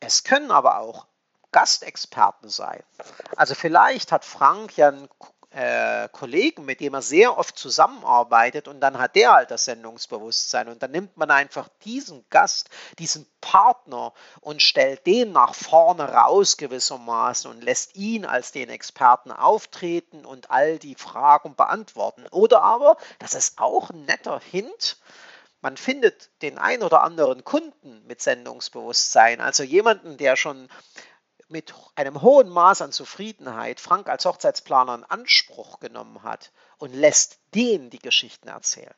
Es 0.00 0.24
können 0.24 0.50
aber 0.50 0.80
auch 0.80 1.06
Gastexperten 1.52 2.48
sein. 2.48 2.82
Also 3.36 3.54
vielleicht 3.54 4.10
hat 4.10 4.24
Frank 4.24 4.76
ja 4.76 4.88
einen 4.88 5.08
äh, 5.56 6.10
Kollegen, 6.12 6.66
mit 6.66 6.80
dem 6.80 6.92
er 6.92 7.00
sehr 7.00 7.38
oft 7.38 7.56
zusammenarbeitet 7.58 8.68
und 8.68 8.80
dann 8.80 8.98
hat 8.98 9.16
der 9.16 9.32
halt 9.32 9.50
das 9.50 9.64
Sendungsbewusstsein 9.64 10.68
und 10.68 10.82
dann 10.82 10.90
nimmt 10.90 11.16
man 11.16 11.30
einfach 11.30 11.70
diesen 11.82 12.26
Gast, 12.28 12.68
diesen 12.98 13.26
Partner 13.40 14.12
und 14.42 14.60
stellt 14.60 15.06
den 15.06 15.32
nach 15.32 15.54
vorne 15.54 16.12
raus 16.12 16.58
gewissermaßen 16.58 17.50
und 17.50 17.64
lässt 17.64 17.96
ihn 17.96 18.26
als 18.26 18.52
den 18.52 18.68
Experten 18.68 19.32
auftreten 19.32 20.26
und 20.26 20.50
all 20.50 20.78
die 20.78 20.94
Fragen 20.94 21.56
beantworten. 21.56 22.26
Oder 22.32 22.60
aber, 22.60 22.98
das 23.18 23.32
ist 23.32 23.58
auch 23.58 23.88
ein 23.88 24.04
netter 24.04 24.38
Hint, 24.40 24.98
man 25.62 25.78
findet 25.78 26.28
den 26.42 26.58
ein 26.58 26.82
oder 26.82 27.02
anderen 27.02 27.44
Kunden 27.44 28.06
mit 28.06 28.20
Sendungsbewusstsein, 28.20 29.40
also 29.40 29.62
jemanden, 29.62 30.18
der 30.18 30.36
schon 30.36 30.68
mit 31.48 31.74
einem 31.94 32.22
hohen 32.22 32.48
Maß 32.48 32.82
an 32.82 32.92
Zufriedenheit 32.92 33.80
Frank 33.80 34.08
als 34.08 34.24
Hochzeitsplaner 34.24 34.94
in 34.96 35.04
Anspruch 35.04 35.80
genommen 35.80 36.22
hat 36.22 36.52
und 36.78 36.92
lässt 36.92 37.38
den 37.54 37.90
die 37.90 37.98
Geschichten 37.98 38.48
erzählen. 38.48 38.94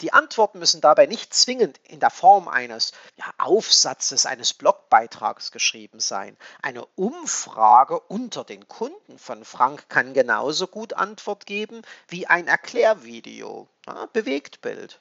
Die 0.00 0.12
Antworten 0.12 0.58
müssen 0.58 0.80
dabei 0.80 1.06
nicht 1.06 1.32
zwingend 1.32 1.78
in 1.84 2.00
der 2.00 2.10
Form 2.10 2.48
eines 2.48 2.92
ja, 3.16 3.32
Aufsatzes, 3.38 4.26
eines 4.26 4.52
Blogbeitrags 4.52 5.52
geschrieben 5.52 6.00
sein. 6.00 6.36
Eine 6.62 6.86
Umfrage 6.96 8.00
unter 8.00 8.42
den 8.42 8.66
Kunden 8.66 9.18
von 9.18 9.44
Frank 9.44 9.88
kann 9.88 10.12
genauso 10.12 10.66
gut 10.66 10.94
Antwort 10.94 11.46
geben 11.46 11.82
wie 12.08 12.26
ein 12.26 12.48
Erklärvideo, 12.48 13.68
ja, 13.86 14.06
Bewegtbild. 14.06 15.00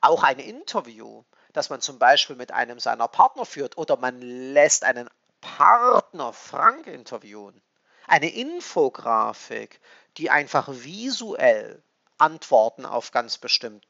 Auch 0.00 0.22
ein 0.22 0.38
Interview 0.38 1.24
das 1.54 1.70
man 1.70 1.80
zum 1.80 1.98
Beispiel 1.98 2.36
mit 2.36 2.52
einem 2.52 2.78
seiner 2.78 3.08
Partner 3.08 3.46
führt 3.46 3.78
oder 3.78 3.96
man 3.96 4.20
lässt 4.20 4.84
einen 4.84 5.08
Partner 5.40 6.32
Frank 6.32 6.86
interviewen. 6.86 7.62
Eine 8.06 8.28
Infografik, 8.28 9.80
die 10.18 10.28
einfach 10.30 10.68
visuell 10.68 11.82
Antworten 12.18 12.84
auf 12.84 13.12
ganz 13.12 13.38
bestimmte 13.38 13.86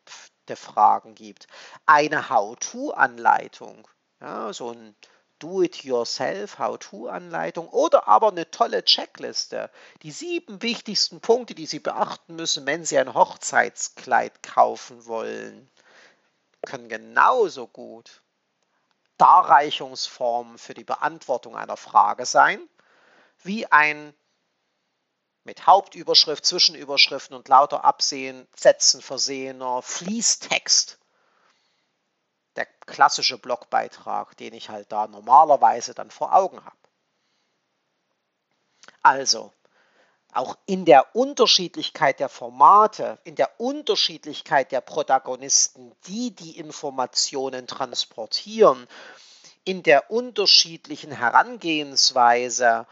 Fragen 0.54 1.14
gibt. 1.14 1.46
Eine 1.86 2.28
How-to-Anleitung, 2.28 3.88
ja, 4.20 4.52
so 4.52 4.70
ein 4.70 4.94
Do-it-yourself 5.38 6.58
How-to-Anleitung 6.58 7.68
oder 7.68 8.08
aber 8.08 8.28
eine 8.28 8.50
tolle 8.50 8.84
Checkliste. 8.84 9.70
Die 10.02 10.10
sieben 10.10 10.62
wichtigsten 10.62 11.20
Punkte, 11.20 11.54
die 11.54 11.66
Sie 11.66 11.80
beachten 11.80 12.36
müssen, 12.36 12.66
wenn 12.66 12.84
Sie 12.84 12.98
ein 12.98 13.14
Hochzeitskleid 13.14 14.42
kaufen 14.42 15.06
wollen, 15.06 15.70
können 16.64 16.88
genauso 16.88 17.66
gut 17.66 18.22
Darreichungsformen 19.18 20.58
für 20.58 20.74
die 20.74 20.84
Beantwortung 20.84 21.56
einer 21.56 21.76
Frage 21.76 22.26
sein, 22.26 22.68
wie 23.42 23.70
ein 23.70 24.14
mit 25.44 25.66
Hauptüberschrift, 25.66 26.44
Zwischenüberschriften 26.44 27.36
und 27.36 27.48
lauter 27.48 27.84
Absätzen 27.84 29.02
versehener 29.02 29.82
Fließtext. 29.82 30.98
Der 32.56 32.66
klassische 32.86 33.36
Blogbeitrag, 33.36 34.36
den 34.36 34.54
ich 34.54 34.70
halt 34.70 34.90
da 34.90 35.06
normalerweise 35.06 35.94
dann 35.94 36.10
vor 36.10 36.34
Augen 36.34 36.64
habe. 36.64 36.76
Also, 39.02 39.52
auch 40.34 40.56
in 40.66 40.84
der 40.84 41.14
Unterschiedlichkeit 41.14 42.20
der 42.20 42.28
Formate, 42.28 43.18
in 43.24 43.34
der 43.34 43.60
Unterschiedlichkeit 43.60 44.72
der 44.72 44.80
Protagonisten, 44.80 45.92
die 46.06 46.34
die 46.34 46.58
Informationen 46.58 47.66
transportieren, 47.66 48.86
in 49.64 49.82
der 49.82 50.10
unterschiedlichen 50.10 51.10
Herangehensweise, 51.12 52.86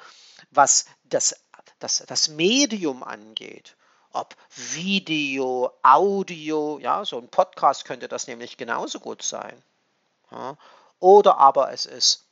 was 0.51 0.87
das 1.05 1.35
das, 1.83 2.05
das 2.07 2.29
Medium 2.29 3.03
angeht, 3.03 3.77
ob 4.13 4.37
Video, 4.55 5.73
Audio, 5.83 6.79
ja, 6.79 7.05
so 7.05 7.19
ein 7.19 7.29
Podcast 7.29 7.85
könnte 7.85 8.09
das 8.09 8.27
nämlich 8.27 8.57
genauso 8.57 9.01
gut 9.01 9.23
sein. 9.23 9.63
Ja, 10.31 10.57
oder 11.01 11.39
aber 11.39 11.73
es 11.73 11.87
ist 11.87 12.27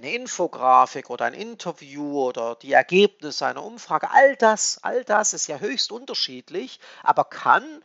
eine 0.00 0.14
Infografik 0.14 1.10
oder 1.10 1.26
ein 1.26 1.34
Interview 1.34 2.22
oder 2.22 2.54
die 2.56 2.72
Ergebnisse 2.72 3.46
einer 3.46 3.62
Umfrage, 3.62 4.10
all 4.10 4.34
das, 4.36 4.78
all 4.82 5.04
das 5.04 5.34
ist 5.34 5.46
ja 5.46 5.58
höchst 5.58 5.92
unterschiedlich, 5.92 6.80
aber 7.02 7.24
kann 7.24 7.82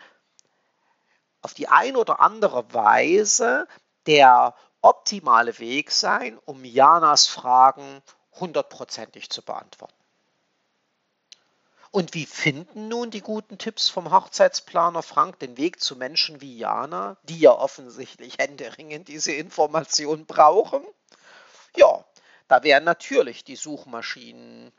auf 1.41 1.53
die 1.53 1.67
eine 1.67 1.97
oder 1.97 2.21
andere 2.21 2.73
Weise 2.73 3.67
der 4.05 4.55
optimale 4.81 5.59
Weg 5.59 5.91
sein, 5.91 6.39
um 6.45 6.63
Janas 6.63 7.27
Fragen 7.27 8.01
hundertprozentig 8.39 9.29
zu 9.29 9.41
beantworten. 9.41 9.93
Und 11.91 12.13
wie 12.13 12.25
finden 12.25 12.87
nun 12.87 13.09
die 13.09 13.21
guten 13.21 13.57
Tipps 13.57 13.89
vom 13.89 14.11
Hochzeitsplaner 14.11 15.01
Frank 15.01 15.39
den 15.39 15.57
Weg 15.57 15.81
zu 15.81 15.95
Menschen 15.95 16.41
wie 16.41 16.57
Jana, 16.57 17.17
die 17.23 17.39
ja 17.39 17.51
offensichtlich 17.51 18.37
händeringend 18.39 19.07
diese 19.07 19.33
Information 19.33 20.25
brauchen? 20.25 20.83
Ja, 21.75 22.05
da 22.47 22.63
wären 22.63 22.83
natürlich 22.83 23.43
die 23.43 23.55
Suchmaschinen, 23.55 24.71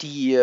die, 0.00 0.36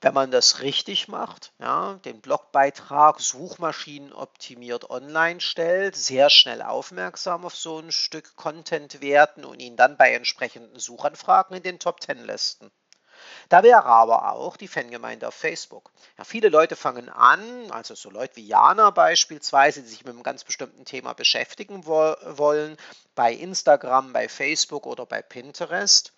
wenn 0.00 0.14
man 0.14 0.30
das 0.30 0.60
richtig 0.60 1.08
macht, 1.08 1.52
ja, 1.58 1.94
den 2.04 2.20
Blogbeitrag 2.20 3.20
Suchmaschinen 3.20 4.12
optimiert 4.12 4.90
online 4.90 5.40
stellt, 5.40 5.96
sehr 5.96 6.30
schnell 6.30 6.62
aufmerksam 6.62 7.44
auf 7.44 7.56
so 7.56 7.78
ein 7.78 7.90
Stück 7.90 8.36
Content 8.36 9.00
werden 9.00 9.44
und 9.44 9.60
ihn 9.60 9.76
dann 9.76 9.96
bei 9.96 10.12
entsprechenden 10.12 10.78
Suchanfragen 10.78 11.56
in 11.56 11.62
den 11.62 11.78
Top 11.78 12.00
10 12.02 12.24
listen. 12.24 12.70
Da 13.48 13.62
wäre 13.62 13.84
aber 13.84 14.32
auch 14.32 14.56
die 14.56 14.68
Fangemeinde 14.68 15.28
auf 15.28 15.34
Facebook. 15.34 15.90
Ja, 16.18 16.24
viele 16.24 16.48
Leute 16.48 16.76
fangen 16.76 17.08
an, 17.08 17.70
also 17.70 17.94
so 17.94 18.10
Leute 18.10 18.36
wie 18.36 18.46
Jana 18.46 18.90
beispielsweise, 18.90 19.82
die 19.82 19.88
sich 19.88 20.04
mit 20.04 20.14
einem 20.14 20.22
ganz 20.22 20.44
bestimmten 20.44 20.84
Thema 20.84 21.12
beschäftigen 21.12 21.86
wo 21.86 22.14
wollen, 22.24 22.76
bei 23.14 23.32
Instagram, 23.32 24.12
bei 24.12 24.28
Facebook 24.28 24.86
oder 24.86 25.06
bei 25.06 25.22
Pinterest, 25.22 26.12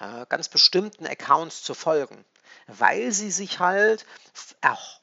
äh, 0.00 0.26
ganz 0.28 0.48
bestimmten 0.48 1.06
Accounts 1.06 1.62
zu 1.62 1.74
folgen 1.74 2.24
weil 2.66 3.12
sie 3.12 3.30
sich 3.30 3.58
halt 3.58 4.06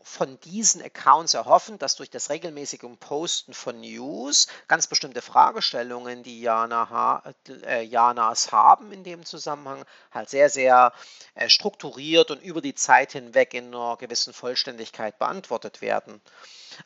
von 0.04 0.40
diesen 0.42 0.82
Accounts 0.82 1.34
erhoffen, 1.36 1.78
dass 1.78 1.96
durch 1.96 2.10
das 2.10 2.30
regelmäßige 2.30 2.82
Posten 3.00 3.54
von 3.54 3.80
News 3.80 4.48
ganz 4.68 4.88
bestimmte 4.88 5.22
Fragestellungen, 5.22 6.24
die 6.24 6.42
Jana, 6.42 7.24
äh, 7.48 7.84
Janas 7.84 8.52
haben 8.52 8.92
in 8.92 9.04
dem 9.04 9.24
Zusammenhang, 9.24 9.86
halt 10.12 10.30
sehr, 10.30 10.50
sehr 10.50 10.94
äh, 11.36 11.48
strukturiert 11.48 12.32
und 12.32 12.42
über 12.42 12.62
die 12.62 12.76
Zeit 12.76 13.14
hinweg 13.14 13.54
in 13.54 13.74
einer 13.74 13.98
gewissen 13.98 14.34
Vollständigkeit 14.34 15.18
beantwortet 15.20 15.82
werden. 15.82 16.22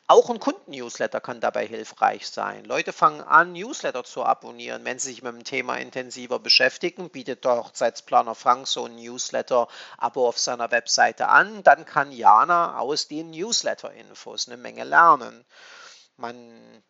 Auch 0.06 0.30
ein 0.30 0.40
Kunden-Newsletter 0.40 1.20
kann 1.20 1.40
dabei 1.40 1.66
hilfreich 1.66 2.28
sein. 2.28 2.64
Leute 2.64 2.92
fangen 2.92 3.20
an, 3.20 3.52
Newsletter 3.52 4.04
zu 4.04 4.24
abonnieren, 4.24 4.84
wenn 4.84 4.98
sie 4.98 5.10
sich 5.10 5.22
mit 5.22 5.32
dem 5.32 5.44
Thema 5.44 5.76
intensiver 5.76 6.38
beschäftigen. 6.38 7.10
Bietet 7.10 7.44
der 7.44 7.56
Hochzeitsplaner 7.56 8.34
Frank 8.34 8.66
so 8.66 8.86
ein 8.86 8.96
Newsletter-Abo 8.96 10.28
auf 10.28 10.38
seiner 10.38 10.70
Webseite 10.70 11.28
an. 11.28 11.62
Dann 11.62 11.84
kann 11.84 12.12
Jana 12.12 12.78
aus 12.78 13.08
den 13.08 13.30
Newsletter-Infos 13.30 14.48
eine 14.48 14.56
Menge 14.56 14.84
lernen. 14.84 15.44
Man 16.16 16.82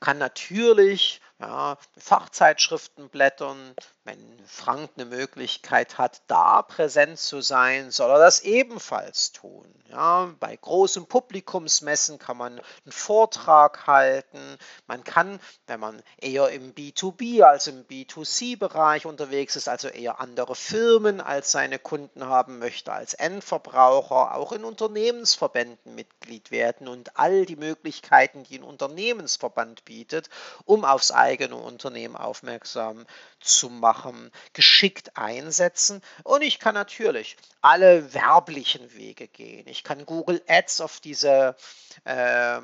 kann 0.00 0.18
natürlich 0.18 1.20
ja, 1.40 1.76
Fachzeitschriften 1.98 3.08
blättern. 3.08 3.74
Wenn 4.04 4.38
Frank 4.46 4.92
eine 4.94 5.04
Möglichkeit 5.04 5.98
hat, 5.98 6.22
da 6.28 6.62
präsent 6.62 7.18
zu 7.18 7.40
sein, 7.40 7.90
soll 7.90 8.10
er 8.10 8.18
das 8.18 8.40
ebenfalls 8.40 9.32
tun. 9.32 9.66
Ja, 9.90 10.32
bei 10.40 10.54
großen 10.56 11.06
Publikumsmessen 11.06 12.18
kann 12.18 12.36
man 12.36 12.52
einen 12.52 12.92
Vortrag 12.92 13.86
halten. 13.86 14.58
Man 14.86 15.02
kann, 15.04 15.40
wenn 15.66 15.80
man 15.80 16.02
eher 16.18 16.50
im 16.50 16.72
B2B 16.72 17.42
als 17.42 17.66
im 17.66 17.84
B2C-Bereich 17.84 19.06
unterwegs 19.06 19.56
ist, 19.56 19.68
also 19.68 19.88
eher 19.88 20.20
andere 20.20 20.54
Firmen 20.54 21.20
als 21.20 21.50
seine 21.52 21.78
Kunden 21.78 22.26
haben 22.26 22.58
möchte, 22.58 22.92
als 22.92 23.14
Endverbraucher, 23.14 24.34
auch 24.34 24.52
in 24.52 24.64
Unternehmensverbänden 24.64 25.94
Mitglied 25.94 26.50
werden 26.50 26.88
und 26.88 27.16
all 27.16 27.44
die 27.44 27.56
Möglichkeiten, 27.56 28.44
die 28.44 28.58
ein 28.58 28.64
Unternehmensverband 28.64 29.84
bietet, 29.84 30.30
um 30.64 30.84
aufs 30.84 31.10
eigene 31.10 31.25
Unternehmen 31.34 32.16
aufmerksam 32.16 33.06
zu 33.40 33.68
machen, 33.68 34.30
geschickt 34.52 35.16
einsetzen. 35.16 36.02
Und 36.24 36.42
ich 36.42 36.58
kann 36.58 36.74
natürlich 36.74 37.36
alle 37.60 38.14
werblichen 38.14 38.94
Wege 38.94 39.28
gehen. 39.28 39.66
Ich 39.68 39.84
kann 39.84 40.06
Google 40.06 40.42
Ads 40.46 40.80
auf 40.80 41.00
diese 41.00 41.56
äh, 42.04 42.60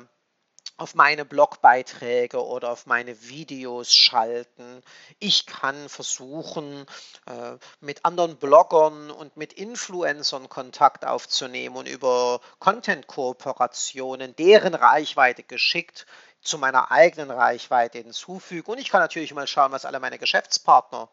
auf 0.77 0.95
meine 0.95 1.23
Blogbeiträge 1.23 2.43
oder 2.43 2.71
auf 2.71 2.87
meine 2.87 3.29
Videos 3.29 3.93
schalten. 3.93 4.81
Ich 5.19 5.45
kann 5.45 5.87
versuchen, 5.87 6.85
äh, 7.27 7.57
mit 7.79 8.03
anderen 8.05 8.37
Bloggern 8.37 9.11
und 9.11 9.37
mit 9.37 9.53
Influencern 9.53 10.49
Kontakt 10.49 11.05
aufzunehmen 11.05 11.75
und 11.75 11.87
über 11.87 12.41
Content-Kooperationen 12.59 14.35
deren 14.35 14.73
Reichweite 14.73 15.43
geschickt 15.43 16.07
zu 16.43 16.57
meiner 16.57 16.91
eigenen 16.91 17.31
Reichweite 17.31 17.99
hinzufügen. 17.99 18.71
Und 18.71 18.79
ich 18.79 18.89
kann 18.89 19.01
natürlich 19.01 19.33
mal 19.33 19.47
schauen, 19.47 19.71
was 19.71 19.85
alle 19.85 19.99
meine 19.99 20.19
Geschäftspartner 20.19 21.09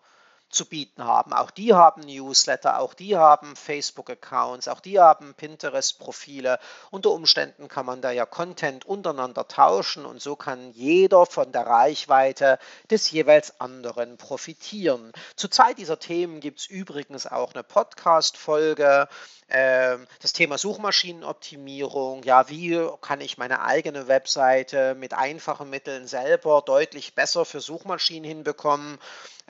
zu 0.51 0.67
bieten 0.67 1.05
haben. 1.05 1.33
Auch 1.33 1.51
die 1.51 1.75
haben 1.75 2.03
Newsletter, 2.03 2.81
auch 2.81 2.95
die 2.95 3.17
haben 3.17 3.55
Facebook-Accounts, 3.55 4.69
auch 4.69 4.81
die 4.81 4.99
haben 4.99 5.35
Pinterest-Profile. 5.35 6.59
Unter 6.91 7.11
Umständen 7.11 7.69
kann 7.69 7.87
man 7.87 8.03
da 8.03 8.11
ja 8.11 8.27
Content 8.27 8.85
untereinander 8.85 9.47
tauschen 9.47 10.05
und 10.05 10.21
so 10.21 10.37
kann 10.37 10.73
jeder 10.73 11.25
von 11.25 11.53
der 11.53 11.67
Reichweite 11.67 12.59
des 12.91 13.11
jeweils 13.11 13.61
anderen 13.61 14.17
profitieren. 14.17 15.13
Zur 15.37 15.51
Zeit 15.51 15.79
dieser 15.79 16.01
Themen 16.01 16.41
gibt 16.41 16.61
es 16.61 16.67
übrigens 16.67 17.27
auch 17.27 17.55
eine 17.55 17.63
Podcast-Folge 17.63 19.09
das 19.51 20.33
Thema 20.33 20.59
Suchmaschinenoptimierung, 20.59 22.23
ja, 22.23 22.49
wie 22.49 22.89
kann 23.01 23.21
ich 23.21 23.39
meine 23.39 23.63
eigene 23.63 24.07
Webseite 24.07 24.95
mit 24.95 25.15
einfachen 25.15 25.69
Mitteln 25.71 26.07
selber 26.07 26.63
deutlich 26.65 27.15
besser 27.15 27.45
für 27.45 27.61
Suchmaschinen 27.61 28.25
hinbekommen? 28.25 28.99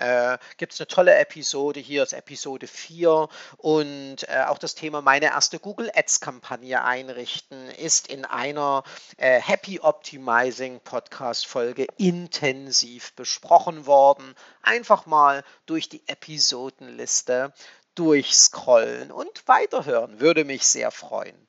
Äh, 0.00 0.38
Gibt 0.56 0.72
es 0.72 0.80
eine 0.80 0.86
tolle 0.86 1.14
Episode 1.16 1.78
hier, 1.78 2.02
ist 2.02 2.14
Episode 2.14 2.66
4 2.66 3.28
und 3.58 4.26
äh, 4.28 4.44
auch 4.46 4.56
das 4.56 4.74
Thema 4.74 5.02
meine 5.02 5.26
erste 5.26 5.58
Google 5.58 5.90
Ads 5.94 6.20
Kampagne 6.20 6.82
einrichten 6.82 7.68
ist 7.72 8.08
in 8.08 8.24
einer 8.24 8.82
äh, 9.18 9.38
Happy 9.40 9.78
Optimizing 9.80 10.80
Podcast 10.80 11.46
Folge 11.46 11.86
intensiv 11.98 13.12
besprochen 13.12 13.84
worden. 13.84 14.34
Einfach 14.62 15.04
mal 15.04 15.44
durch 15.66 15.90
die 15.90 16.02
Episodenliste 16.06 17.52
durchscrollen 17.94 19.10
und 19.12 19.46
weiterhören. 19.46 20.20
Würde 20.20 20.44
mich 20.44 20.66
sehr 20.66 20.90
freuen. 20.90 21.48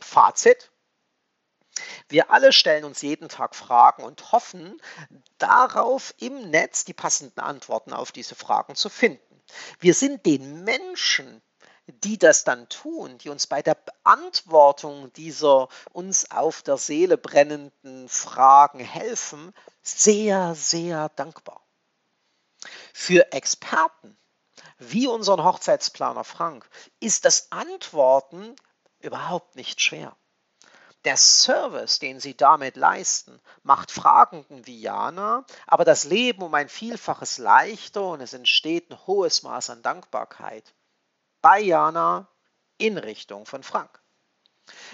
Fazit. 0.00 0.70
Wir 2.08 2.30
alle 2.30 2.52
stellen 2.52 2.84
uns 2.84 3.02
jeden 3.02 3.28
Tag 3.28 3.56
Fragen 3.56 4.04
und 4.04 4.30
hoffen 4.30 4.80
darauf, 5.38 6.14
im 6.18 6.50
Netz 6.50 6.84
die 6.84 6.92
passenden 6.92 7.40
Antworten 7.40 7.92
auf 7.92 8.12
diese 8.12 8.36
Fragen 8.36 8.76
zu 8.76 8.88
finden. 8.88 9.42
Wir 9.80 9.94
sind 9.94 10.24
den 10.24 10.62
Menschen 10.62 11.42
die 11.86 12.18
das 12.18 12.44
dann 12.44 12.68
tun, 12.68 13.18
die 13.18 13.28
uns 13.28 13.46
bei 13.46 13.62
der 13.62 13.74
Beantwortung 13.74 15.12
dieser 15.12 15.68
uns 15.92 16.30
auf 16.30 16.62
der 16.62 16.78
Seele 16.78 17.18
brennenden 17.18 18.08
Fragen 18.08 18.80
helfen, 18.80 19.52
sehr, 19.82 20.54
sehr 20.54 21.10
dankbar. 21.10 21.62
Für 22.94 23.32
Experten 23.32 24.16
wie 24.78 25.06
unseren 25.06 25.44
Hochzeitsplaner 25.44 26.24
Frank 26.24 26.68
ist 27.00 27.24
das 27.24 27.50
Antworten 27.52 28.56
überhaupt 29.00 29.56
nicht 29.56 29.80
schwer. 29.80 30.16
Der 31.04 31.16
Service, 31.18 31.98
den 31.98 32.18
sie 32.18 32.34
damit 32.34 32.76
leisten, 32.76 33.38
macht 33.62 33.90
Fragenden 33.90 34.66
wie 34.66 34.80
Jana, 34.80 35.44
aber 35.66 35.84
das 35.84 36.04
Leben 36.04 36.42
um 36.42 36.54
ein 36.54 36.70
Vielfaches 36.70 37.36
leichter 37.36 38.02
und 38.08 38.22
es 38.22 38.32
entsteht 38.32 38.90
ein 38.90 39.06
hohes 39.06 39.42
Maß 39.42 39.68
an 39.68 39.82
Dankbarkeit. 39.82 40.72
Bei 41.42 41.60
Jana 41.60 42.26
in 42.78 42.96
Richtung 42.96 43.44
von 43.44 43.62
Frank. 43.62 44.00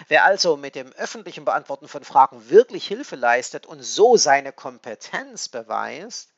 Wer 0.09 0.25
also 0.25 0.57
mit 0.57 0.75
dem 0.75 0.93
öffentlichen 0.95 1.45
Beantworten 1.45 1.87
von 1.87 2.03
Fragen 2.03 2.51
wirklich 2.51 2.89
Hilfe 2.89 3.15
leistet 3.15 3.67
und 3.67 3.81
so 3.83 4.17
seine 4.17 4.53
Kompetenz 4.53 5.49
beweist, 5.49 6.33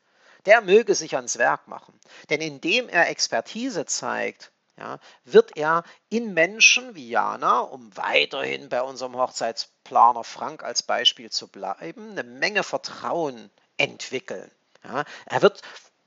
der 0.45 0.61
möge 0.61 0.95
sich 0.95 1.15
ans 1.15 1.37
Werk 1.37 1.67
machen. 1.67 1.97
Denn 2.29 2.41
indem 2.41 2.89
er 2.89 3.09
Expertise 3.09 3.85
zeigt, 3.85 4.51
ja, 4.77 4.99
wird 5.23 5.55
er 5.55 5.83
in 6.09 6.33
Menschen 6.33 6.95
wie 6.95 7.09
Jana, 7.09 7.59
um 7.59 7.95
weiterhin 7.95 8.69
bei 8.69 8.81
unserem 8.81 9.15
Hochzeitsplaner 9.15 10.23
Frank 10.23 10.63
als 10.63 10.81
Beispiel 10.81 11.29
zu 11.29 11.47
bleiben, 11.47 12.11
eine 12.11 12.23
Menge 12.23 12.63
Vertrauen 12.63 13.51
entwickeln. 13.77 14.49
Ja. 14.83 15.05
Er 15.25 15.41
wird 15.41 15.61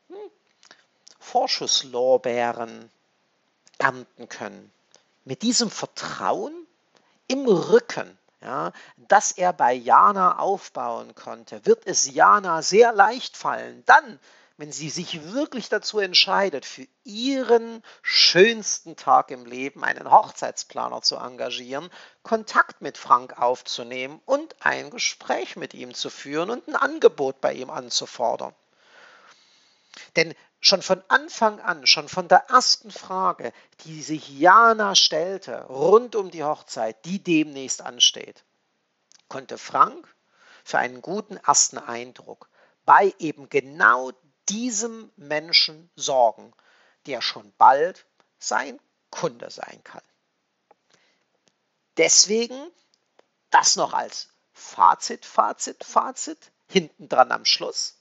hm, 0.08 0.16
Vorschusslorbeeren 1.20 2.90
ernten 3.78 4.28
können. 4.28 4.72
Mit 5.24 5.42
diesem 5.42 5.70
Vertrauen 5.70 6.66
im 7.28 7.46
Rücken, 7.46 8.18
ja, 8.42 8.72
das 8.96 9.32
er 9.32 9.52
bei 9.52 9.72
Jana 9.72 10.38
aufbauen 10.38 11.14
konnte, 11.14 11.64
wird 11.64 11.86
es 11.86 12.12
Jana 12.12 12.62
sehr 12.62 12.92
leicht 12.92 13.36
fallen, 13.36 13.82
dann 13.86 14.18
wenn 14.58 14.72
sie 14.72 14.88
sich 14.88 15.32
wirklich 15.32 15.68
dazu 15.68 15.98
entscheidet, 15.98 16.64
für 16.64 16.86
ihren 17.04 17.82
schönsten 18.02 18.96
Tag 18.96 19.30
im 19.30 19.44
Leben 19.44 19.84
einen 19.84 20.10
Hochzeitsplaner 20.10 21.02
zu 21.02 21.16
engagieren, 21.16 21.90
Kontakt 22.22 22.80
mit 22.80 22.96
Frank 22.96 23.38
aufzunehmen 23.38 24.20
und 24.24 24.56
ein 24.60 24.90
Gespräch 24.90 25.56
mit 25.56 25.74
ihm 25.74 25.92
zu 25.92 26.08
führen 26.08 26.50
und 26.50 26.66
ein 26.68 26.76
Angebot 26.76 27.40
bei 27.40 27.52
ihm 27.52 27.68
anzufordern. 27.68 28.54
Denn 30.16 30.34
schon 30.60 30.82
von 30.82 31.02
Anfang 31.08 31.60
an, 31.60 31.86
schon 31.86 32.08
von 32.08 32.28
der 32.28 32.48
ersten 32.48 32.90
Frage, 32.90 33.52
die 33.84 34.02
sich 34.02 34.28
Jana 34.28 34.94
stellte, 34.94 35.64
rund 35.64 36.16
um 36.16 36.30
die 36.30 36.44
Hochzeit, 36.44 37.04
die 37.04 37.22
demnächst 37.22 37.82
ansteht, 37.82 38.44
konnte 39.28 39.58
Frank 39.58 40.14
für 40.64 40.78
einen 40.78 41.02
guten 41.02 41.36
ersten 41.36 41.78
Eindruck 41.78 42.48
bei 42.84 43.14
eben 43.18 43.48
genau 43.48 44.12
diesem 44.48 45.12
Menschen 45.16 45.90
sorgen, 45.96 46.52
der 47.06 47.20
schon 47.20 47.52
bald 47.58 48.06
sein 48.38 48.80
Kunde 49.10 49.50
sein 49.50 49.82
kann. 49.84 50.02
Deswegen 51.96 52.70
das 53.50 53.76
noch 53.76 53.92
als 53.92 54.28
Fazit, 54.52 55.24
Fazit, 55.24 55.84
Fazit, 55.84 56.52
hinten 56.68 57.08
dran 57.08 57.32
am 57.32 57.44
Schluss. 57.44 57.96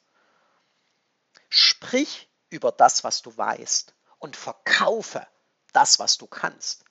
Sprich 1.49 2.27
über 2.55 2.71
das, 2.71 3.03
was 3.03 3.21
du 3.21 3.35
weißt 3.35 3.93
und 4.19 4.35
verkaufe 4.35 5.27
das, 5.73 5.99
was 5.99 6.17
du 6.17 6.25
kannst. 6.25 6.85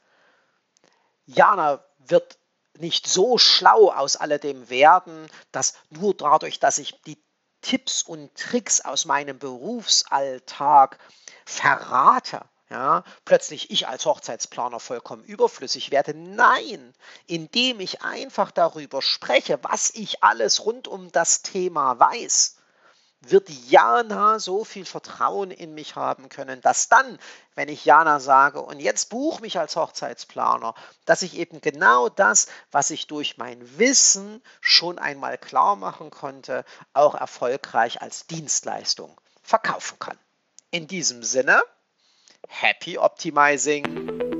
Jana 1.26 1.82
wird 1.98 2.38
nicht 2.78 3.06
so 3.06 3.38
schlau 3.38 3.90
aus 3.90 4.16
alledem 4.16 4.68
werden, 4.68 5.28
dass 5.52 5.74
nur 5.90 6.14
dadurch, 6.14 6.60
dass 6.60 6.78
ich 6.78 7.00
die 7.02 7.18
Tipps 7.62 8.02
und 8.02 8.34
Tricks 8.34 8.82
aus 8.82 9.06
meinem 9.06 9.38
Berufsalltag 9.38 10.98
verrate, 11.46 12.42
ja, 12.68 13.04
plötzlich 13.24 13.70
ich 13.70 13.88
als 13.88 14.04
Hochzeitsplaner 14.04 14.80
vollkommen 14.80 15.24
überflüssig 15.24 15.90
werde. 15.90 16.12
Nein, 16.14 16.94
indem 17.26 17.80
ich 17.80 18.02
einfach 18.02 18.50
darüber 18.50 19.00
spreche, 19.00 19.58
was 19.62 19.90
ich 19.90 20.22
alles 20.22 20.64
rund 20.64 20.88
um 20.88 21.10
das 21.12 21.42
Thema 21.42 21.98
weiß, 21.98 22.56
wird 23.30 23.48
Jana 23.48 24.38
so 24.38 24.64
viel 24.64 24.84
Vertrauen 24.84 25.50
in 25.50 25.74
mich 25.74 25.96
haben 25.96 26.28
können, 26.28 26.60
dass 26.60 26.88
dann, 26.88 27.18
wenn 27.54 27.68
ich 27.68 27.84
Jana 27.84 28.20
sage, 28.20 28.60
und 28.60 28.80
jetzt 28.80 29.10
buch 29.10 29.40
mich 29.40 29.58
als 29.58 29.76
Hochzeitsplaner, 29.76 30.74
dass 31.04 31.22
ich 31.22 31.36
eben 31.36 31.60
genau 31.60 32.08
das, 32.08 32.46
was 32.70 32.90
ich 32.90 33.06
durch 33.06 33.38
mein 33.38 33.78
Wissen 33.78 34.42
schon 34.60 34.98
einmal 34.98 35.38
klar 35.38 35.76
machen 35.76 36.10
konnte, 36.10 36.64
auch 36.92 37.14
erfolgreich 37.14 38.02
als 38.02 38.26
Dienstleistung 38.26 39.20
verkaufen 39.42 39.98
kann. 39.98 40.18
In 40.70 40.86
diesem 40.86 41.22
Sinne, 41.22 41.62
Happy 42.48 42.98
Optimizing! 42.98 44.33